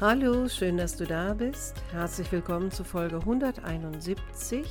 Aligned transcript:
Hallo, 0.00 0.48
schön, 0.48 0.78
dass 0.78 0.96
du 0.96 1.04
da 1.04 1.34
bist. 1.34 1.74
Herzlich 1.92 2.32
willkommen 2.32 2.70
zu 2.70 2.84
Folge 2.84 3.16
171 3.16 4.64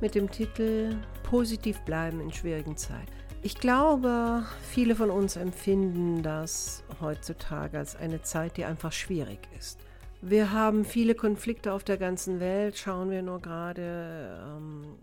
mit 0.00 0.16
dem 0.16 0.28
Titel 0.28 0.96
Positiv 1.22 1.78
bleiben 1.82 2.20
in 2.20 2.32
schwierigen 2.32 2.76
Zeiten. 2.76 3.12
Ich 3.42 3.54
glaube, 3.54 4.42
viele 4.60 4.96
von 4.96 5.10
uns 5.10 5.36
empfinden 5.36 6.24
das 6.24 6.82
heutzutage 7.00 7.78
als 7.78 7.94
eine 7.94 8.22
Zeit, 8.22 8.56
die 8.56 8.64
einfach 8.64 8.90
schwierig 8.90 9.38
ist. 9.56 9.78
Wir 10.20 10.50
haben 10.50 10.84
viele 10.84 11.14
Konflikte 11.14 11.72
auf 11.74 11.84
der 11.84 11.96
ganzen 11.96 12.40
Welt. 12.40 12.76
Schauen 12.76 13.12
wir 13.12 13.22
nur 13.22 13.40
gerade 13.40 14.36
ähm, 14.48 14.96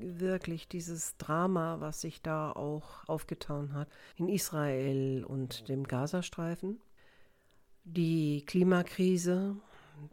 wirklich 0.00 0.66
dieses 0.66 1.18
Drama, 1.18 1.76
was 1.80 2.00
sich 2.00 2.22
da 2.22 2.52
auch 2.52 3.06
aufgetan 3.06 3.74
hat 3.74 3.88
in 4.16 4.30
Israel 4.30 5.24
und 5.24 5.68
dem 5.68 5.84
Gazastreifen 5.86 6.80
die 7.86 8.44
Klimakrise, 8.46 9.56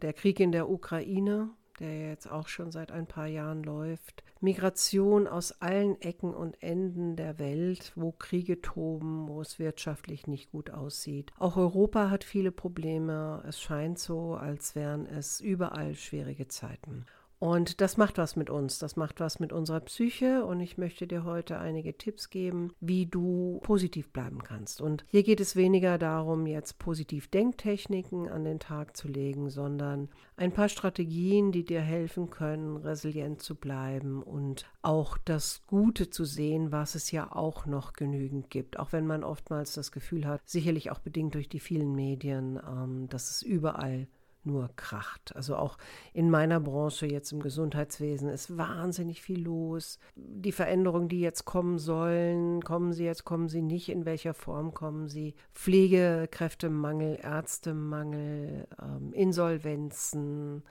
der 0.00 0.12
Krieg 0.12 0.40
in 0.40 0.52
der 0.52 0.70
Ukraine, 0.70 1.50
der 1.80 2.08
jetzt 2.08 2.30
auch 2.30 2.48
schon 2.48 2.70
seit 2.70 2.92
ein 2.92 3.06
paar 3.06 3.26
Jahren 3.26 3.62
läuft, 3.64 4.22
Migration 4.40 5.26
aus 5.26 5.52
allen 5.60 6.00
Ecken 6.00 6.34
und 6.34 6.62
Enden 6.62 7.16
der 7.16 7.38
Welt, 7.38 7.92
wo 7.96 8.12
Kriege 8.12 8.60
toben, 8.60 9.28
wo 9.28 9.40
es 9.40 9.58
wirtschaftlich 9.58 10.26
nicht 10.26 10.52
gut 10.52 10.70
aussieht. 10.70 11.32
Auch 11.38 11.56
Europa 11.56 12.10
hat 12.10 12.24
viele 12.24 12.52
Probleme. 12.52 13.42
Es 13.48 13.60
scheint 13.60 13.98
so, 13.98 14.34
als 14.34 14.74
wären 14.74 15.06
es 15.06 15.40
überall 15.40 15.94
schwierige 15.94 16.46
Zeiten. 16.46 17.06
Und 17.38 17.80
das 17.80 17.96
macht 17.96 18.16
was 18.16 18.36
mit 18.36 18.48
uns, 18.48 18.78
das 18.78 18.96
macht 18.96 19.20
was 19.20 19.40
mit 19.40 19.52
unserer 19.52 19.80
Psyche 19.80 20.44
und 20.44 20.60
ich 20.60 20.78
möchte 20.78 21.06
dir 21.06 21.24
heute 21.24 21.58
einige 21.58 21.96
Tipps 21.96 22.30
geben, 22.30 22.72
wie 22.80 23.06
du 23.06 23.60
positiv 23.62 24.10
bleiben 24.10 24.42
kannst. 24.42 24.80
Und 24.80 25.04
hier 25.08 25.22
geht 25.22 25.40
es 25.40 25.56
weniger 25.56 25.98
darum, 25.98 26.46
jetzt 26.46 26.78
positiv 26.78 27.28
Denktechniken 27.28 28.28
an 28.28 28.44
den 28.44 28.60
Tag 28.60 28.96
zu 28.96 29.08
legen, 29.08 29.50
sondern 29.50 30.08
ein 30.36 30.52
paar 30.52 30.68
Strategien, 30.68 31.52
die 31.52 31.64
dir 31.64 31.80
helfen 31.80 32.30
können, 32.30 32.76
resilient 32.78 33.42
zu 33.42 33.56
bleiben 33.56 34.22
und 34.22 34.66
auch 34.82 35.18
das 35.18 35.62
Gute 35.66 36.10
zu 36.10 36.24
sehen, 36.24 36.72
was 36.72 36.94
es 36.94 37.10
ja 37.10 37.30
auch 37.30 37.66
noch 37.66 37.92
genügend 37.92 38.48
gibt. 38.50 38.78
Auch 38.78 38.92
wenn 38.92 39.06
man 39.06 39.24
oftmals 39.24 39.74
das 39.74 39.92
Gefühl 39.92 40.26
hat, 40.26 40.40
sicherlich 40.44 40.90
auch 40.90 40.98
bedingt 40.98 41.34
durch 41.34 41.48
die 41.48 41.60
vielen 41.60 41.94
Medien, 41.94 42.58
ähm, 42.66 43.08
dass 43.08 43.30
es 43.30 43.42
überall 43.42 44.06
nur 44.46 44.70
kracht. 44.76 45.34
Also 45.36 45.56
auch 45.56 45.76
in 46.12 46.30
meiner 46.30 46.60
Branche 46.60 47.06
jetzt 47.06 47.32
im 47.32 47.40
Gesundheitswesen 47.40 48.28
ist 48.28 48.56
wahnsinnig 48.56 49.22
viel 49.22 49.42
los. 49.42 49.98
Die 50.16 50.52
Veränderungen, 50.52 51.08
die 51.08 51.20
jetzt 51.20 51.44
kommen 51.44 51.78
sollen, 51.78 52.62
kommen 52.62 52.92
sie 52.92 53.04
jetzt, 53.04 53.24
kommen 53.24 53.48
sie 53.48 53.62
nicht, 53.62 53.88
in 53.88 54.04
welcher 54.04 54.34
Form 54.34 54.74
kommen 54.74 55.08
sie. 55.08 55.34
Pflegekräftemangel, 55.52 57.18
Ärztemangel, 57.22 58.66
ähm, 58.80 59.12
Insolvenzen, 59.12 60.62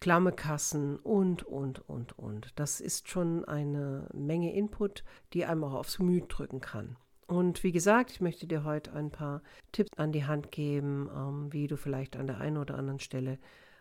klamme 0.00 0.32
Kassen 0.32 0.96
und, 0.96 1.42
und, 1.42 1.88
und, 1.88 2.18
und. 2.18 2.52
Das 2.56 2.80
ist 2.80 3.08
schon 3.08 3.44
eine 3.44 4.08
Menge 4.12 4.54
Input, 4.54 5.04
die 5.32 5.44
einem 5.44 5.64
auch 5.64 5.74
aufs 5.74 5.98
Gemüt 5.98 6.26
drücken 6.28 6.60
kann. 6.60 6.96
Und 7.26 7.64
wie 7.64 7.72
gesagt, 7.72 8.12
ich 8.12 8.20
möchte 8.20 8.46
dir 8.46 8.64
heute 8.64 8.92
ein 8.92 9.10
paar 9.10 9.42
Tipps 9.72 9.90
an 9.96 10.12
die 10.12 10.24
Hand 10.24 10.52
geben, 10.52 11.10
ähm, 11.14 11.52
wie 11.52 11.66
du 11.66 11.76
vielleicht 11.76 12.16
an 12.16 12.26
der 12.26 12.38
einen 12.38 12.56
oder 12.56 12.76
anderen 12.76 13.00
Stelle 13.00 13.38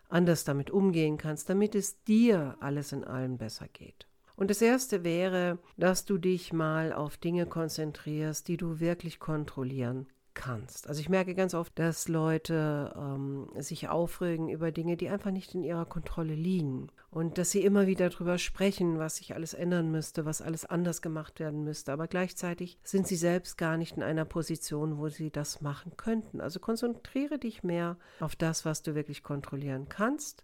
anders 0.10 0.44
damit 0.44 0.72
umgehen 0.72 1.18
kannst, 1.18 1.50
damit 1.50 1.76
es 1.76 2.04
dir 2.04 2.58
alles 2.60 2.92
in 2.92 3.04
allem 3.04 3.38
besser 3.38 3.68
geht. 3.68 4.08
Und 4.36 4.50
das 4.50 4.62
Erste 4.62 5.04
wäre, 5.04 5.60
dass 5.78 6.06
du 6.06 6.18
dich 6.18 6.54
mal 6.54 6.92
auf 6.92 7.18
Dinge 7.18 7.46
konzentrierst, 7.46 8.48
die 8.48 8.58
du 8.58 8.80
wirklich 8.80 9.20
kontrollieren 9.20 10.08
kannst. 10.36 10.88
Also 10.88 11.02
ich 11.02 11.10
merke 11.10 11.34
ganz 11.34 11.56
oft, 11.56 11.80
dass 11.80 12.08
Leute 12.08 12.94
ähm, 12.96 13.50
sich 13.58 13.90
aufregen 13.90 14.50
über 14.50 14.72
Dinge, 14.72 14.98
die 14.98 15.10
einfach 15.10 15.32
nicht 15.32 15.56
in 15.56 15.64
ihrer 15.64 15.86
Kontrolle 15.86 16.36
liegen. 16.36 16.90
Und 17.10 17.38
dass 17.38 17.52
sie 17.52 17.64
immer 17.64 17.88
wieder 17.88 18.10
darüber 18.10 18.38
sprechen, 18.38 19.00
was 19.00 19.16
sich 19.16 19.34
alles 19.34 19.54
ändern 19.54 19.90
müsste, 19.90 20.26
was 20.26 20.42
alles 20.42 20.66
anders 20.66 21.02
gemacht 21.02 21.40
werden 21.40 21.64
müsste. 21.64 21.94
Aber 21.94 22.08
gleichzeitig 22.08 22.78
sind 22.84 23.08
sie 23.08 23.16
selbst 23.16 23.58
gar 23.58 23.78
nicht 23.78 23.98
in 23.98 24.04
einer 24.04 24.26
Position, 24.26 24.98
wo 24.98 25.10
sie 25.10 25.32
das 25.32 25.62
machen 25.62 25.94
könnten. 25.98 26.42
Also 26.42 26.60
konzentriere 26.60 27.40
dich 27.40 27.64
mehr 27.64 27.98
auf 28.20 28.36
das, 28.36 28.66
was 28.66 28.84
du 28.84 28.94
wirklich 28.94 29.24
kontrollieren 29.24 29.88
kannst 29.90 30.44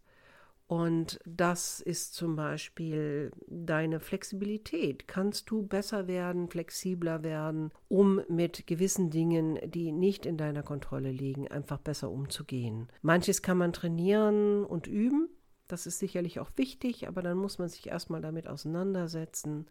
und 0.72 1.20
das 1.26 1.82
ist 1.82 2.14
zum 2.14 2.38
Beispiel 2.38 3.34
deine 3.48 4.00
Flexibilität. 4.00 5.06
Kannst 5.06 5.52
du 5.52 5.64
besser 5.64 6.08
werden, 6.08 6.48
flexibler 6.48 7.24
werden, 7.24 7.74
um 7.90 8.22
mit 8.30 8.68
gewissen 8.68 9.10
Dingen, 9.10 9.60
die 9.70 9.92
nicht 9.92 10.26
in 10.26 10.38
deiner 10.38 10.64
Kontrolle 10.64 11.12
liegen, 11.12 11.50
einfach 11.50 11.80
besser 11.80 12.10
umzugehen. 12.10 12.88
Manches 13.02 13.42
kann 13.42 13.58
man 13.58 13.74
trainieren 13.74 14.64
und 14.64 14.88
üben. 14.88 15.28
Das 15.68 15.88
ist 15.88 16.00
sicherlich 16.00 16.40
auch 16.40 16.52
wichtig, 16.56 17.06
aber 17.06 17.22
dann 17.22 17.38
muss 17.38 17.60
man 17.60 17.68
sich 17.68 17.88
erstmal 17.88 18.22
damit 18.22 18.48
auseinandersetzen, 18.48 19.66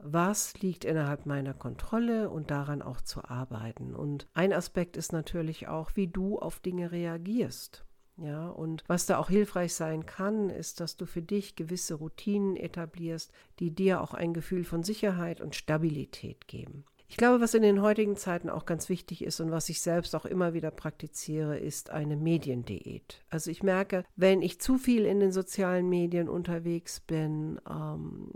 was 0.00 0.60
liegt 0.60 0.84
innerhalb 0.84 1.26
meiner 1.26 1.54
Kontrolle 1.54 2.28
und 2.28 2.50
daran 2.50 2.82
auch 2.82 3.00
zu 3.02 3.22
arbeiten. 3.24 3.94
Und 3.94 4.26
ein 4.34 4.52
Aspekt 4.52 4.96
ist 4.96 5.12
natürlich 5.12 5.68
auch, 5.68 5.92
wie 5.94 6.08
du 6.08 6.40
auf 6.40 6.58
Dinge 6.58 6.90
reagierst. 6.90 7.84
Ja, 8.20 8.48
und 8.48 8.82
was 8.88 9.06
da 9.06 9.18
auch 9.18 9.28
hilfreich 9.28 9.74
sein 9.74 10.04
kann, 10.04 10.50
ist, 10.50 10.80
dass 10.80 10.96
du 10.96 11.06
für 11.06 11.22
dich 11.22 11.54
gewisse 11.54 11.94
Routinen 11.94 12.56
etablierst, 12.56 13.30
die 13.60 13.70
dir 13.70 14.00
auch 14.00 14.12
ein 14.12 14.34
Gefühl 14.34 14.64
von 14.64 14.82
Sicherheit 14.82 15.40
und 15.40 15.54
Stabilität 15.54 16.48
geben. 16.48 16.84
Ich 17.10 17.16
glaube, 17.16 17.40
was 17.40 17.54
in 17.54 17.62
den 17.62 17.80
heutigen 17.80 18.16
Zeiten 18.16 18.50
auch 18.50 18.66
ganz 18.66 18.90
wichtig 18.90 19.24
ist 19.24 19.40
und 19.40 19.50
was 19.50 19.70
ich 19.70 19.80
selbst 19.80 20.14
auch 20.14 20.26
immer 20.26 20.52
wieder 20.52 20.70
praktiziere, 20.70 21.58
ist 21.58 21.88
eine 21.88 22.16
Mediendiät. 22.16 23.24
Also 23.30 23.50
ich 23.50 23.62
merke, 23.62 24.04
wenn 24.14 24.42
ich 24.42 24.60
zu 24.60 24.76
viel 24.76 25.06
in 25.06 25.18
den 25.18 25.32
sozialen 25.32 25.88
Medien 25.88 26.28
unterwegs 26.28 27.00
bin, 27.00 27.60
ähm, 27.68 28.32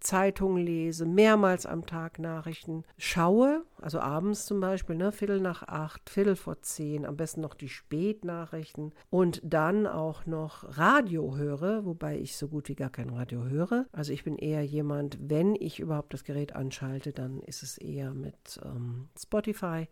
Zeitung 0.00 0.56
lese, 0.56 1.06
mehrmals 1.06 1.66
am 1.66 1.86
Tag 1.86 2.18
Nachrichten 2.18 2.84
schaue, 2.98 3.64
also 3.80 4.00
abends 4.00 4.46
zum 4.46 4.60
Beispiel, 4.60 4.96
ne, 4.96 5.12
Viertel 5.12 5.40
nach 5.40 5.62
acht, 5.62 6.08
Viertel 6.10 6.36
vor 6.36 6.62
zehn, 6.62 7.06
am 7.06 7.16
besten 7.16 7.40
noch 7.40 7.54
die 7.54 7.68
Spätnachrichten 7.68 8.92
und 9.10 9.40
dann 9.44 9.86
auch 9.86 10.26
noch 10.26 10.78
Radio 10.78 11.36
höre, 11.36 11.84
wobei 11.84 12.18
ich 12.18 12.36
so 12.36 12.48
gut 12.48 12.68
wie 12.68 12.74
gar 12.74 12.90
kein 12.90 13.10
Radio 13.10 13.44
höre. 13.44 13.86
Also 13.92 14.12
ich 14.12 14.24
bin 14.24 14.36
eher 14.36 14.62
jemand, 14.62 15.18
wenn 15.20 15.54
ich 15.54 15.80
überhaupt 15.80 16.12
das 16.12 16.24
Gerät 16.24 16.54
anschalte, 16.54 17.12
dann 17.12 17.40
ist 17.40 17.62
es 17.62 17.78
eher 17.78 18.12
mit 18.12 18.60
ähm, 18.64 19.08
Spotify 19.18 19.88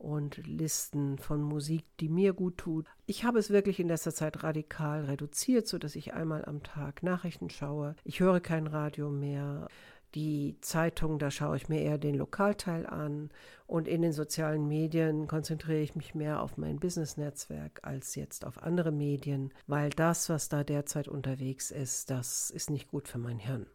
und 0.00 0.38
Listen 0.46 1.18
von 1.18 1.42
Musik, 1.42 1.84
die 2.00 2.08
mir 2.08 2.32
gut 2.32 2.58
tut. 2.58 2.86
Ich 3.06 3.24
habe 3.24 3.38
es 3.38 3.50
wirklich 3.50 3.78
in 3.78 3.88
letzter 3.88 4.14
Zeit 4.14 4.42
radikal 4.42 5.04
reduziert, 5.04 5.68
sodass 5.68 5.94
ich 5.94 6.14
einmal 6.14 6.44
am 6.44 6.62
Tag 6.62 7.02
Nachrichten 7.02 7.50
schaue. 7.50 7.94
Ich 8.04 8.20
höre 8.20 8.40
kein 8.40 8.66
Radio 8.66 9.10
mehr. 9.10 9.68
Die 10.16 10.56
Zeitung, 10.60 11.20
da 11.20 11.30
schaue 11.30 11.56
ich 11.56 11.68
mir 11.68 11.82
eher 11.82 11.96
den 11.96 12.16
Lokalteil 12.16 12.84
an 12.84 13.30
und 13.68 13.86
in 13.86 14.02
den 14.02 14.12
sozialen 14.12 14.66
Medien 14.66 15.28
konzentriere 15.28 15.82
ich 15.82 15.94
mich 15.94 16.16
mehr 16.16 16.42
auf 16.42 16.56
mein 16.56 16.80
Business-Netzwerk 16.80 17.80
als 17.82 18.16
jetzt 18.16 18.44
auf 18.44 18.60
andere 18.64 18.90
Medien, 18.90 19.52
weil 19.68 19.90
das, 19.90 20.28
was 20.28 20.48
da 20.48 20.64
derzeit 20.64 21.06
unterwegs 21.06 21.70
ist, 21.70 22.10
das 22.10 22.50
ist 22.50 22.70
nicht 22.70 22.88
gut 22.88 23.06
für 23.06 23.18
mein 23.18 23.38
Hirn 23.38 23.66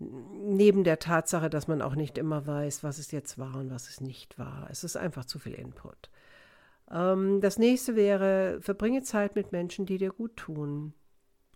neben 0.00 0.82
der 0.84 0.98
Tatsache, 0.98 1.50
dass 1.50 1.68
man 1.68 1.82
auch 1.82 1.94
nicht 1.94 2.18
immer 2.18 2.46
weiß, 2.46 2.82
was 2.82 2.98
es 2.98 3.10
jetzt 3.12 3.38
war 3.38 3.56
und 3.56 3.70
was 3.70 3.88
es 3.88 4.00
nicht 4.00 4.38
war. 4.38 4.66
Es 4.70 4.82
ist 4.82 4.96
einfach 4.96 5.26
zu 5.26 5.38
viel 5.38 5.54
Input. 5.54 6.10
Ähm, 6.90 7.40
das 7.40 7.58
nächste 7.58 7.96
wäre, 7.96 8.58
verbringe 8.62 9.02
Zeit 9.02 9.36
mit 9.36 9.52
Menschen, 9.52 9.86
die 9.86 9.98
dir 9.98 10.10
gut 10.10 10.36
tun 10.36 10.94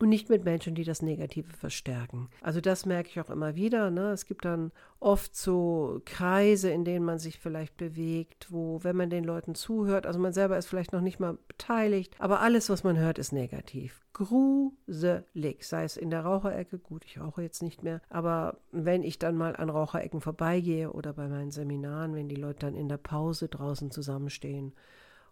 und 0.04 0.10
nicht 0.10 0.28
mit 0.28 0.44
Menschen, 0.44 0.74
die 0.74 0.84
das 0.84 1.00
Negative 1.00 1.50
verstärken. 1.54 2.28
Also 2.42 2.60
das 2.60 2.84
merke 2.84 3.08
ich 3.08 3.20
auch 3.20 3.30
immer 3.30 3.54
wieder. 3.54 3.90
Ne? 3.90 4.10
Es 4.10 4.26
gibt 4.26 4.44
dann 4.44 4.70
oft 5.00 5.34
so 5.34 6.02
Kreise, 6.04 6.70
in 6.70 6.84
denen 6.84 7.06
man 7.06 7.18
sich 7.18 7.38
vielleicht 7.38 7.78
bewegt, 7.78 8.52
wo, 8.52 8.84
wenn 8.84 8.96
man 8.96 9.08
den 9.08 9.24
Leuten 9.24 9.54
zuhört, 9.54 10.06
also 10.06 10.18
man 10.18 10.34
selber 10.34 10.58
ist 10.58 10.66
vielleicht 10.66 10.92
noch 10.92 11.00
nicht 11.00 11.20
mal 11.20 11.38
beteiligt, 11.48 12.14
aber 12.18 12.40
alles, 12.40 12.68
was 12.68 12.84
man 12.84 12.98
hört, 12.98 13.18
ist 13.18 13.32
negativ. 13.32 14.04
Gruselig. 14.12 15.66
Sei 15.66 15.84
es 15.84 15.96
in 15.96 16.10
der 16.10 16.20
Raucherecke, 16.20 16.78
gut, 16.78 17.06
ich 17.06 17.18
rauche 17.18 17.40
jetzt 17.40 17.62
nicht 17.62 17.82
mehr, 17.82 18.02
aber 18.10 18.58
wenn 18.72 19.02
ich 19.02 19.18
dann 19.18 19.38
mal 19.38 19.56
an 19.56 19.70
Raucherecken 19.70 20.20
vorbeigehe 20.20 20.92
oder 20.92 21.14
bei 21.14 21.28
meinen 21.28 21.50
Seminaren, 21.50 22.14
wenn 22.14 22.28
die 22.28 22.36
Leute 22.36 22.66
dann 22.66 22.74
in 22.74 22.90
der 22.90 22.98
Pause 22.98 23.48
draußen 23.48 23.90
zusammenstehen 23.90 24.74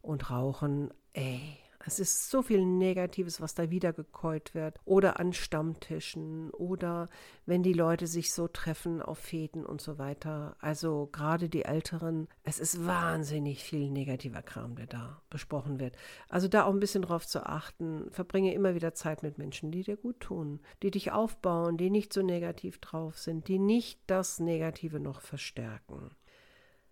und 0.00 0.30
rauchen, 0.30 0.94
ey, 1.12 1.58
Es 1.84 1.98
ist 1.98 2.30
so 2.30 2.42
viel 2.42 2.64
Negatives, 2.64 3.40
was 3.40 3.54
da 3.54 3.70
wiedergekäut 3.70 4.54
wird. 4.54 4.78
Oder 4.84 5.18
an 5.18 5.32
Stammtischen 5.32 6.50
oder 6.50 7.08
wenn 7.46 7.62
die 7.62 7.72
Leute 7.72 8.06
sich 8.06 8.32
so 8.32 8.48
treffen 8.48 9.02
auf 9.02 9.18
Fäden 9.18 9.66
und 9.66 9.80
so 9.80 9.98
weiter. 9.98 10.56
Also 10.60 11.08
gerade 11.12 11.48
die 11.48 11.64
Älteren, 11.64 12.28
es 12.44 12.58
ist 12.58 12.86
wahnsinnig 12.86 13.64
viel 13.64 13.90
negativer 13.90 14.42
Kram, 14.42 14.76
der 14.76 14.86
da 14.86 15.22
besprochen 15.30 15.80
wird. 15.80 15.96
Also 16.28 16.48
da 16.48 16.64
auch 16.64 16.72
ein 16.72 16.80
bisschen 16.80 17.02
drauf 17.02 17.26
zu 17.26 17.44
achten. 17.44 18.10
Verbringe 18.10 18.54
immer 18.54 18.74
wieder 18.74 18.94
Zeit 18.94 19.22
mit 19.22 19.38
Menschen, 19.38 19.70
die 19.72 19.82
dir 19.82 19.96
gut 19.96 20.20
tun, 20.20 20.60
die 20.82 20.90
dich 20.90 21.12
aufbauen, 21.12 21.76
die 21.76 21.90
nicht 21.90 22.12
so 22.12 22.22
negativ 22.22 22.78
drauf 22.78 23.18
sind, 23.18 23.48
die 23.48 23.58
nicht 23.58 24.00
das 24.06 24.38
Negative 24.38 25.00
noch 25.00 25.20
verstärken. 25.20 26.10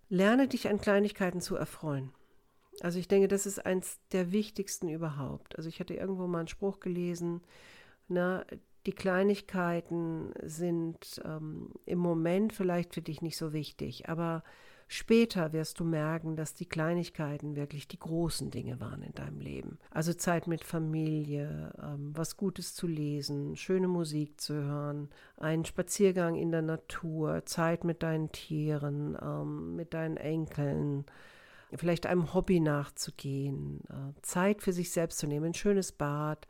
Lerne 0.09 0.49
dich 0.49 0.69
an 0.69 0.81
Kleinigkeiten 0.81 1.41
zu 1.41 1.55
erfreuen. 1.55 2.13
Also 2.81 2.99
ich 2.99 3.09
denke, 3.09 3.29
das 3.29 3.47
ist 3.47 3.65
eins 3.65 4.01
der 4.13 4.33
wichtigsten 4.33 4.89
überhaupt. 4.89 5.57
Also 5.57 5.69
ich 5.69 5.81
hatte 5.81 5.95
irgendwo 5.95 6.27
mal 6.27 6.41
einen 6.41 6.49
Spruch 6.49 6.81
gelesen, 6.81 7.43
na, 8.09 8.45
die 8.87 8.93
Kleinigkeiten 8.93 10.33
sind 10.43 11.21
ähm, 11.25 11.71
im 11.85 11.99
Moment 11.99 12.53
vielleicht 12.53 12.95
für 12.95 13.03
dich 13.03 13.21
nicht 13.21 13.37
so 13.37 13.53
wichtig, 13.53 14.09
aber 14.09 14.43
später 14.89 15.53
wirst 15.53 15.79
du 15.79 15.85
merken, 15.85 16.35
dass 16.35 16.55
die 16.55 16.67
Kleinigkeiten 16.67 17.57
wirklich 17.57 17.89
die 17.89 17.99
großen 17.99 18.51
Dinge 18.51 18.81
waren 18.81 19.03
in 19.03 19.15
deinem 19.15 19.41
Leben. 19.41 19.79
Also 19.91 20.15
Zeit 20.15 20.47
mit 20.47 20.65
Familie, 20.65 21.73
ähm, 21.81 22.13
was 22.17 22.39
Gutes 22.39 22.75
zu 22.75 22.87
lesen, 22.87 23.55
schöne 23.57 23.87
Musik 23.87 24.41
zu 24.41 24.55
hören, 24.55 25.11
einen 25.37 25.67
Spaziergang 25.67 26.37
in 26.37 26.51
der 26.51 26.63
Natur, 26.63 27.45
Zeit 27.45 27.85
mit 27.85 28.03
deinen 28.03 28.33
Tieren, 28.33 29.17
ähm, 29.23 29.77
mit 29.77 29.93
deinen 29.93 30.17
Enkeln 30.17 31.05
vielleicht 31.75 32.07
einem 32.07 32.35
Hobby 32.35 32.61
nachzugehen, 32.61 33.81
äh, 33.89 34.21
Zeit 34.23 34.63
für 34.63 34.73
sich 34.73 34.91
selbst 34.91 35.19
zu 35.19 35.27
nehmen, 35.27 35.47
ein 35.47 35.55
schönes 35.55 35.93
Bad, 35.93 36.47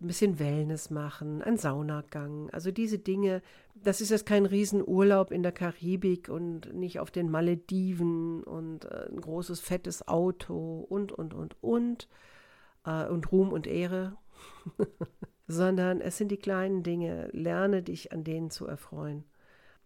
ein 0.00 0.08
bisschen 0.08 0.38
Wellness 0.38 0.90
machen, 0.90 1.42
ein 1.42 1.56
Saunagang. 1.56 2.50
Also 2.50 2.70
diese 2.70 2.98
Dinge, 2.98 3.42
das 3.74 4.00
ist 4.00 4.10
jetzt 4.10 4.26
kein 4.26 4.44
Riesenurlaub 4.44 5.30
in 5.30 5.42
der 5.42 5.52
Karibik 5.52 6.28
und 6.28 6.74
nicht 6.74 7.00
auf 7.00 7.10
den 7.10 7.30
Malediven 7.30 8.42
und 8.44 8.84
äh, 8.84 9.08
ein 9.10 9.20
großes 9.20 9.60
fettes 9.60 10.06
Auto 10.06 10.86
und, 10.88 11.12
und, 11.12 11.32
und, 11.34 11.56
und. 11.62 12.08
Äh, 12.84 13.06
und 13.06 13.30
Ruhm 13.32 13.52
und 13.52 13.66
Ehre. 13.66 14.16
Sondern 15.48 16.00
es 16.00 16.16
sind 16.16 16.28
die 16.28 16.38
kleinen 16.38 16.82
Dinge. 16.82 17.28
Lerne 17.32 17.82
dich 17.82 18.12
an 18.12 18.24
denen 18.24 18.50
zu 18.50 18.66
erfreuen. 18.66 19.24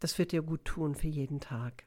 Das 0.00 0.18
wird 0.18 0.32
dir 0.32 0.42
gut 0.42 0.64
tun 0.64 0.94
für 0.94 1.08
jeden 1.08 1.40
Tag. 1.40 1.84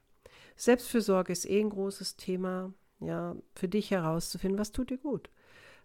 Selbstfürsorge 0.56 1.32
ist 1.32 1.48
eh 1.48 1.60
ein 1.60 1.70
großes 1.70 2.16
Thema, 2.16 2.72
ja, 3.00 3.36
für 3.54 3.68
dich 3.68 3.90
herauszufinden, 3.90 4.58
was 4.58 4.72
tut 4.72 4.90
dir 4.90 4.98
gut. 4.98 5.30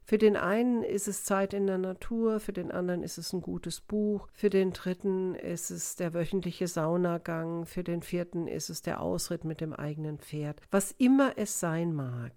Für 0.04 0.18
den 0.18 0.38
einen 0.38 0.82
ist 0.82 1.08
es 1.08 1.24
Zeit 1.24 1.54
in 1.54 1.68
der 1.68 1.78
Natur, 1.78 2.40
für 2.40 2.54
den 2.54 2.72
anderen 2.72 3.04
ist 3.04 3.20
es 3.20 3.32
ein 3.32 3.42
gutes 3.42 3.80
Buch, 3.80 4.28
für 4.34 4.50
den 4.50 4.74
dritten 4.74 5.36
ist 5.36 5.70
es 5.70 5.98
der 5.98 6.16
wöchentliche 6.16 6.68
Saunagang, 6.68 7.68
für 7.68 7.84
den 7.84 8.02
vierten 8.02 8.48
ist 8.48 8.70
es 8.70 8.82
der 8.82 9.02
Ausritt 9.02 9.44
mit 9.44 9.62
dem 9.62 9.72
eigenen 9.72 10.18
Pferd. 10.18 10.62
Was 10.72 10.94
immer 10.94 11.34
es 11.38 11.60
sein 11.60 11.94
mag, 11.94 12.32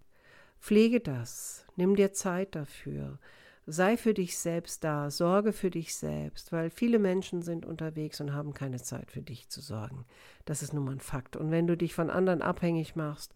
pflege 0.61 1.00
das, 1.00 1.64
nimm 1.76 1.96
dir 1.96 2.12
Zeit 2.12 2.55
dafür. 2.56 3.19
Sei 3.67 3.97
für 3.97 4.12
dich 4.12 4.37
selbst 4.38 4.82
da, 4.82 5.11
sorge 5.11 5.53
für 5.53 5.70
dich 5.70 5.94
selbst, 5.94 6.50
weil 6.50 6.69
viele 6.69 6.99
Menschen 6.99 7.43
sind 7.43 7.64
unterwegs 7.64 8.20
und 8.20 8.32
haben 8.32 8.55
keine 8.55 8.82
Zeit 8.82 9.12
für 9.12 9.23
dich 9.23 9.49
zu 9.49 9.61
sorgen. 9.61 10.05
Das 10.44 10.62
ist 10.62 10.73
nun 10.73 10.85
mal 10.85 10.93
ein 10.93 11.00
Fakt. 11.00 11.37
Und 11.37 11.53
wenn 11.53 11.69
du 11.69 11.76
dich 11.76 11.94
von 11.94 12.11
anderen 12.11 12.43
abhängig 12.43 12.97
machst 12.97 13.35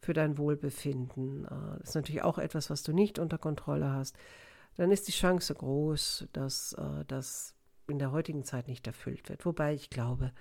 für 0.00 0.14
dein 0.14 0.36
Wohlbefinden, 0.36 1.44
äh, 1.44 1.78
das 1.78 1.90
ist 1.90 1.94
natürlich 1.94 2.22
auch 2.22 2.38
etwas, 2.38 2.70
was 2.70 2.82
du 2.82 2.92
nicht 2.92 3.20
unter 3.20 3.38
Kontrolle 3.38 3.92
hast, 3.92 4.16
dann 4.76 4.90
ist 4.90 5.06
die 5.06 5.12
Chance 5.12 5.54
groß, 5.54 6.26
dass 6.32 6.72
äh, 6.72 7.04
das 7.06 7.54
in 7.86 8.00
der 8.00 8.10
heutigen 8.10 8.44
Zeit 8.44 8.66
nicht 8.66 8.86
erfüllt 8.86 9.28
wird. 9.28 9.46
Wobei 9.46 9.74
ich 9.74 9.90
glaube, 9.90 10.32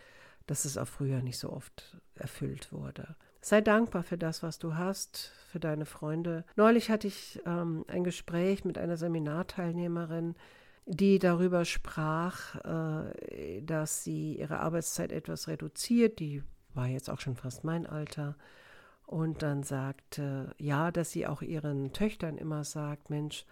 dass 0.47 0.65
es 0.65 0.77
auch 0.77 0.87
früher 0.87 1.21
nicht 1.21 1.37
so 1.37 1.51
oft 1.51 1.97
erfüllt 2.15 2.71
wurde. 2.71 3.15
Sei 3.41 3.61
dankbar 3.61 4.03
für 4.03 4.17
das, 4.17 4.43
was 4.43 4.59
du 4.59 4.75
hast, 4.75 5.31
für 5.51 5.59
deine 5.59 5.85
Freunde. 5.85 6.43
Neulich 6.55 6.89
hatte 6.89 7.07
ich 7.07 7.41
ähm, 7.45 7.85
ein 7.87 8.03
Gespräch 8.03 8.65
mit 8.65 8.77
einer 8.77 8.97
Seminarteilnehmerin, 8.97 10.35
die 10.85 11.19
darüber 11.19 11.65
sprach, 11.65 12.55
äh, 12.65 13.61
dass 13.61 14.03
sie 14.03 14.37
ihre 14.37 14.59
Arbeitszeit 14.59 15.11
etwas 15.11 15.47
reduziert. 15.47 16.19
Die 16.19 16.43
war 16.73 16.87
jetzt 16.87 17.09
auch 17.09 17.19
schon 17.19 17.35
fast 17.35 17.63
mein 17.63 17.85
Alter. 17.85 18.35
Und 19.05 19.41
dann 19.41 19.63
sagte, 19.63 20.53
ja, 20.57 20.91
dass 20.91 21.11
sie 21.11 21.27
auch 21.27 21.41
ihren 21.41 21.93
Töchtern 21.93 22.37
immer 22.37 22.63
sagt, 22.63 23.09
Mensch, 23.09 23.45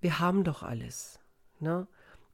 wir 0.00 0.18
haben 0.18 0.42
doch 0.44 0.62
alles. 0.62 1.20
Ne? 1.60 1.86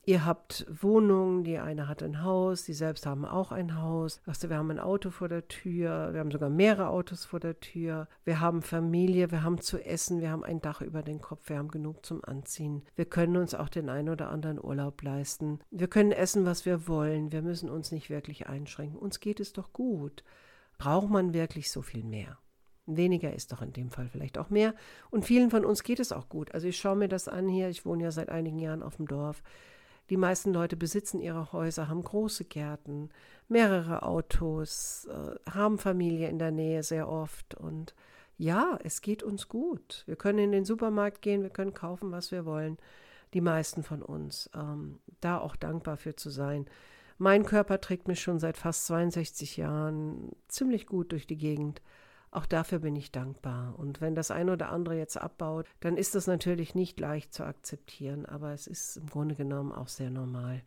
Ihr 0.08 0.25
habt 0.25 0.64
Wohnungen, 0.70 1.43
die 1.43 1.58
eine 1.58 1.88
hat 1.88 2.00
ein 2.00 2.23
Haus, 2.23 2.62
die 2.62 2.75
selbst 2.75 3.06
haben 3.06 3.25
auch 3.25 3.50
ein 3.50 3.82
Haus. 3.82 4.20
Also 4.25 4.49
wir 4.49 4.56
haben 4.56 4.70
ein 4.70 4.79
Auto 4.79 5.11
vor 5.11 5.29
der 5.29 5.49
Tür, 5.49 6.12
wir 6.12 6.20
haben 6.20 6.31
sogar 6.31 6.49
mehrere 6.49 6.91
Autos 6.91 7.25
vor 7.25 7.41
der 7.41 7.58
Tür. 7.58 8.06
Wir 8.23 8.38
haben 8.38 8.62
Familie, 8.62 9.32
wir 9.32 9.43
haben 9.43 9.61
zu 9.61 9.85
essen, 9.85 10.20
wir 10.20 10.31
haben 10.31 10.44
ein 10.44 10.61
Dach 10.61 10.81
über 10.81 11.03
den 11.03 11.20
Kopf, 11.20 11.49
wir 11.49 11.58
haben 11.58 11.73
genug 11.73 12.06
zum 12.06 12.25
Anziehen. 12.25 12.85
Wir 12.94 13.06
können 13.06 13.37
uns 13.37 13.53
auch 13.53 13.69
den 13.69 13.88
einen 13.88 14.08
oder 14.08 14.31
anderen 14.31 14.62
Urlaub 14.62 15.03
leisten. 15.03 15.58
Wir 15.73 15.88
können 15.88 16.12
essen, 16.12 16.47
was 16.47 16.64
wir 16.64 16.87
wollen. 16.87 17.32
Wir 17.32 17.43
müssen 17.43 17.69
uns 17.69 17.91
nicht 17.91 18.08
wirklich 18.08 18.47
einschränken. 18.47 19.00
Uns 19.00 19.19
geht 19.19 19.41
es 19.41 19.55
doch 19.55 19.73
gut. 19.73 20.23
Braucht 20.79 21.11
man 21.11 21.35
wirklich 21.35 21.73
so 21.73 21.82
viel 21.82 22.05
mehr? 22.05 22.38
Weniger 22.87 23.32
ist 23.32 23.50
doch 23.50 23.61
in 23.61 23.73
dem 23.73 23.91
Fall 23.91 24.08
vielleicht 24.08 24.38
auch 24.38 24.50
mehr. 24.50 24.73
Und 25.11 25.25
vielen 25.25 25.50
von 25.50 25.64
uns 25.64 25.82
geht 25.82 25.99
es 25.99 26.12
auch 26.12 26.29
gut. 26.29 26.55
Also 26.55 26.69
ich 26.69 26.76
schaue 26.76 26.94
mir 26.94 27.08
das 27.08 27.26
an 27.26 27.49
hier. 27.49 27.69
Ich 27.70 27.85
wohne 27.85 28.05
ja 28.05 28.12
seit 28.12 28.29
einigen 28.29 28.61
Jahren 28.61 28.85
auf 28.85 28.99
dem 28.99 29.08
Dorf. 29.08 29.43
Die 30.11 30.17
meisten 30.17 30.53
Leute 30.53 30.76
besitzen 30.76 31.20
ihre 31.20 31.53
Häuser, 31.53 31.88
haben 31.88 32.03
große 32.03 32.44
Gärten, 32.44 33.11
mehrere 33.49 34.03
Autos, 34.03 35.08
äh, 35.11 35.50
haben 35.50 35.79
Familie 35.79 36.29
in 36.29 36.38
der 36.38 36.53
Nähe 36.53 36.82
sehr 36.82 37.08
oft. 37.08 37.55
Und 37.55 37.94
ja, 38.38 38.79
es 38.85 39.00
geht 39.00 39.23
uns 39.23 39.49
gut. 39.49 40.05
Wir 40.06 40.17
können 40.17 40.38
in 40.38 40.53
den 40.53 40.64
Supermarkt 40.64 41.23
gehen, 41.23 41.43
wir 41.43 41.50
können 41.50 41.75
kaufen, 41.75 42.12
was 42.12 42.31
wir 42.31 42.44
wollen. 42.44 42.79
Die 43.35 43.41
meisten 43.41 43.82
von 43.82 44.03
uns. 44.03 44.49
Ähm, 44.55 45.00
da 45.20 45.38
auch 45.38 45.56
dankbar 45.56 45.97
für 45.97 46.14
zu 46.14 46.31
sein. 46.31 46.67
Mein 47.19 47.44
Körper 47.44 47.81
trägt 47.81 48.08
mich 48.08 48.20
schon 48.20 48.38
seit 48.38 48.56
fast 48.56 48.87
62 48.87 49.56
Jahren 49.56 50.32
ziemlich 50.49 50.87
gut 50.87 51.12
durch 51.12 51.26
die 51.26 51.38
Gegend. 51.38 51.81
Auch 52.36 52.44
dafür 52.44 52.81
bin 52.81 52.94
ich 52.96 53.12
dankbar. 53.12 53.78
Und 53.78 54.02
wenn 54.02 54.14
das 54.14 54.31
eine 54.31 54.52
oder 54.52 54.69
andere 54.69 54.94
jetzt 54.98 55.16
abbaut, 55.16 55.64
dann 55.81 55.96
ist 55.96 56.14
das 56.14 56.26
natürlich 56.26 56.74
nicht 56.74 57.00
leicht 57.00 57.32
zu 57.32 57.44
akzeptieren, 57.44 58.26
aber 58.26 58.52
es 58.52 58.66
ist 58.66 58.98
im 58.98 59.06
Grunde 59.06 59.34
genommen 59.34 59.72
auch 59.72 59.88
sehr 59.88 60.10
normal. 60.10 60.62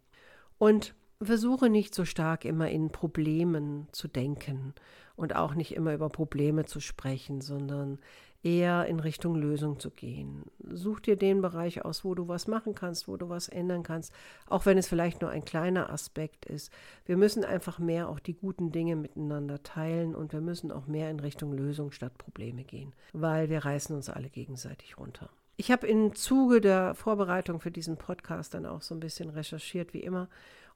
Und 0.57 0.95
versuche 1.21 1.69
nicht 1.69 1.93
so 1.93 2.05
stark 2.05 2.45
immer 2.45 2.69
in 2.69 2.91
Problemen 2.91 3.87
zu 3.91 4.07
denken 4.07 4.73
und 5.15 5.35
auch 5.35 5.53
nicht 5.53 5.75
immer 5.75 5.93
über 5.93 6.09
Probleme 6.09 6.65
zu 6.65 6.79
sprechen, 6.79 7.41
sondern 7.41 7.99
eher 8.41 8.85
in 8.85 9.01
Richtung 9.01 9.35
Lösung 9.35 9.79
zu 9.79 9.91
gehen. 9.91 10.45
Such 10.63 11.01
dir 11.01 11.17
den 11.17 11.41
Bereich 11.41 11.83
aus, 11.83 12.05
wo 12.05 12.15
du 12.15 12.27
was 12.29 12.47
machen 12.47 12.73
kannst, 12.73 13.07
wo 13.07 13.17
du 13.17 13.27
was 13.27 13.49
ändern 13.49 13.83
kannst, 13.83 14.13
auch 14.47 14.65
wenn 14.65 14.77
es 14.77 14.87
vielleicht 14.87 15.21
nur 15.21 15.29
ein 15.29 15.43
kleiner 15.43 15.89
Aspekt 15.89 16.45
ist. 16.45 16.71
Wir 17.05 17.17
müssen 17.17 17.43
einfach 17.43 17.79
mehr 17.79 18.07
auch 18.07 18.19
die 18.19 18.35
guten 18.35 18.71
Dinge 18.71 18.95
miteinander 18.95 19.61
teilen 19.61 20.15
und 20.15 20.31
wir 20.31 20.41
müssen 20.41 20.71
auch 20.71 20.87
mehr 20.87 21.09
in 21.09 21.19
Richtung 21.19 21.51
Lösung 21.51 21.91
statt 21.91 22.17
Probleme 22.17 22.63
gehen, 22.63 22.93
weil 23.11 23.49
wir 23.49 23.65
reißen 23.65 23.93
uns 23.93 24.09
alle 24.09 24.29
gegenseitig 24.29 24.97
runter. 24.97 25.29
Ich 25.57 25.71
habe 25.71 25.87
im 25.87 26.15
Zuge 26.15 26.61
der 26.61 26.95
Vorbereitung 26.95 27.59
für 27.59 27.71
diesen 27.71 27.97
Podcast 27.97 28.53
dann 28.53 28.65
auch 28.65 28.81
so 28.81 28.95
ein 28.95 29.01
bisschen 29.01 29.29
recherchiert, 29.29 29.93
wie 29.93 29.99
immer, 29.99 30.29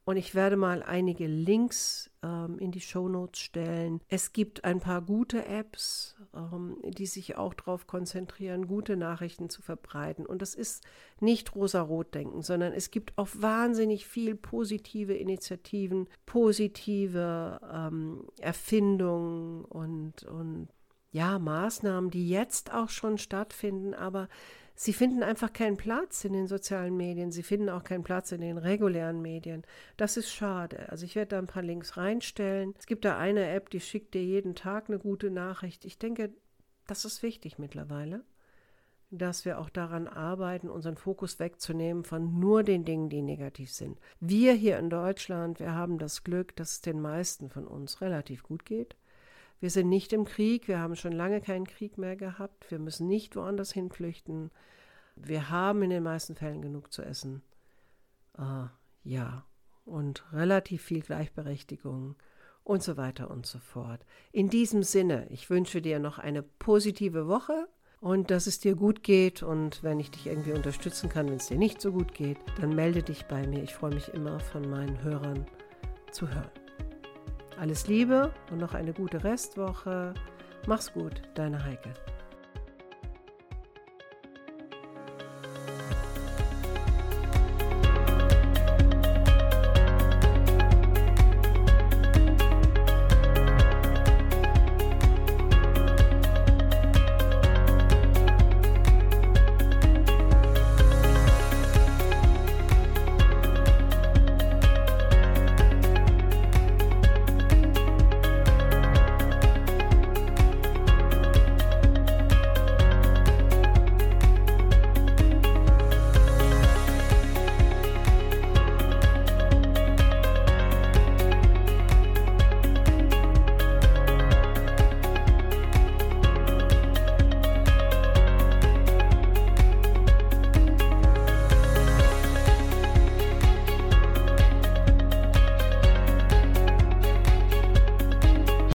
und 0.06 0.18
ich 0.18 0.36
werde 0.36 0.58
mal 0.58 0.84
einige 0.84 1.28
Links 1.28 2.12
ähm, 2.24 2.60
in 2.60 2.72
die 2.72 2.82
Show 2.82 3.08
Notes 3.08 3.40
stellen. 3.40 4.02
Es 4.10 4.34
gibt 4.34 4.66
ein 4.66 4.80
paar 4.80 5.02
gute 5.02 5.46
Apps, 5.46 6.18
ähm, 6.36 6.78
die 6.84 7.06
sich 7.06 7.38
auch 7.38 7.54
darauf 7.54 7.88
konzentrieren, 7.88 8.68
gute 8.68 8.98
Nachrichten 8.98 9.50
zu 9.50 9.62
verbreiten. 9.62 10.26
Und 10.26 10.42
das 10.42 10.56
ist 10.56 10.84
nicht 11.22 11.56
rosa-rot 11.56 12.14
denken, 12.14 12.42
sondern 12.42 12.74
es 12.74 12.92
gibt 12.92 13.18
auch 13.18 13.30
wahnsinnig 13.34 14.06
viel 14.06 14.36
positive 14.36 15.14
Initiativen, 15.14 16.10
positive 16.26 17.62
ähm, 17.72 18.26
Erfindungen 18.42 19.64
und, 19.66 20.24
und 20.24 20.68
ja, 21.12 21.40
Maßnahmen, 21.40 22.10
die 22.10 22.28
jetzt 22.28 22.74
auch 22.74 22.90
schon 22.90 23.18
stattfinden, 23.18 23.94
aber 23.94 24.28
sie 24.76 24.94
finden 24.94 25.24
einfach 25.24 25.54
keinen 25.54 25.78
Platz 25.78 26.24
in 26.26 26.34
den 26.34 26.48
sozialen 26.48 26.96
Medien, 26.98 27.32
sie 27.32 27.44
finden 27.44 27.70
auch 27.70 27.84
keinen 27.84 28.04
Platz 28.04 28.32
in 28.32 28.42
den 28.42 28.58
regulären 28.58 29.22
Medien. 29.22 29.64
Das 29.98 30.18
ist 30.18 30.32
schade. 30.32 30.90
Also 30.90 31.06
ich 31.06 31.16
werde 31.16 31.30
da 31.30 31.40
ein 31.40 31.48
paar 31.48 31.64
Links 31.64 31.98
reinstellen. 31.98 32.74
Es 32.78 32.86
gibt 32.86 33.06
da 33.06 33.18
eine 33.18 33.48
App, 33.50 33.70
die 33.70 33.80
schickt 33.80 34.14
dir 34.14 34.24
jeden 34.24 34.56
Tag 34.56 34.90
eine 34.90 35.00
gute 35.00 35.32
Nachricht. 35.32 35.86
Ich 35.86 35.98
denke, 35.98 36.34
das 36.88 37.06
ist 37.06 37.24
wichtig 37.24 37.58
mittlerweile, 37.58 38.24
dass 39.10 39.46
wir 39.46 39.60
auch 39.60 39.70
daran 39.70 40.08
arbeiten, 40.08 40.70
unseren 40.70 40.98
Fokus 40.98 41.40
wegzunehmen 41.40 42.04
von 42.04 42.40
nur 42.40 42.64
den 42.64 42.84
Dingen, 42.84 43.10
die 43.10 43.22
negativ 43.22 43.72
sind. 43.72 44.00
Wir 44.20 44.54
hier 44.54 44.80
in 44.80 44.90
Deutschland, 44.90 45.60
wir 45.60 45.74
haben 45.74 45.98
das 45.98 46.24
Glück, 46.24 46.56
dass 46.56 46.72
es 46.72 46.82
den 46.82 47.00
meisten 47.00 47.50
von 47.50 47.68
uns 47.68 48.02
relativ 48.02 48.44
gut 48.44 48.66
geht. 48.66 48.96
Wir 49.64 49.70
sind 49.70 49.88
nicht 49.88 50.12
im 50.12 50.26
Krieg, 50.26 50.68
wir 50.68 50.80
haben 50.80 50.98
schon 50.98 51.14
lange 51.14 51.40
keinen 51.40 51.66
Krieg 51.66 51.98
mehr 51.98 52.18
gehabt, 52.18 52.70
wir 52.70 52.80
müssen 52.80 53.08
nicht 53.08 53.38
woanders 53.38 53.72
hinflüchten. 53.72 54.52
Wir 55.16 55.50
haben 55.50 55.82
in 55.84 55.90
den 55.90 56.04
meisten 56.04 56.36
Fällen 56.36 56.62
genug 56.62 56.92
zu 56.92 57.02
essen. 57.02 57.42
Uh, 58.38 58.68
ja, 59.06 59.46
und 59.86 60.26
relativ 60.34 60.82
viel 60.82 61.00
Gleichberechtigung 61.00 62.18
und 62.66 62.84
so 62.84 62.98
weiter 62.98 63.32
und 63.32 63.46
so 63.46 63.58
fort. 63.58 64.06
In 64.34 64.50
diesem 64.50 64.84
Sinne, 64.84 65.28
ich 65.30 65.50
wünsche 65.50 65.82
dir 65.82 65.98
noch 66.00 66.20
eine 66.20 66.44
positive 66.44 67.30
Woche 67.30 67.70
und 68.02 68.32
dass 68.32 68.48
es 68.48 68.60
dir 68.60 68.76
gut 68.76 69.02
geht. 69.02 69.44
Und 69.44 69.82
wenn 69.82 69.98
ich 69.98 70.12
dich 70.12 70.28
irgendwie 70.28 70.52
unterstützen 70.52 71.08
kann, 71.08 71.28
wenn 71.28 71.38
es 71.38 71.48
dir 71.48 71.58
nicht 71.58 71.80
so 71.80 71.94
gut 71.94 72.14
geht, 72.14 72.38
dann 72.60 72.76
melde 72.76 73.02
dich 73.02 73.28
bei 73.28 73.48
mir. 73.48 73.64
Ich 73.64 73.74
freue 73.74 73.94
mich 73.94 74.10
immer 74.10 74.42
von 74.42 74.70
meinen 74.70 75.02
Hörern 75.04 75.46
zu 76.12 76.28
hören. 76.28 76.63
Alles 77.60 77.88
Liebe 77.88 78.32
und 78.52 78.58
noch 78.60 78.74
eine 78.74 78.94
gute 78.94 79.24
Restwoche. 79.24 80.14
Mach's 80.68 80.92
gut, 80.92 81.22
deine 81.36 81.64
Heike. 81.64 81.94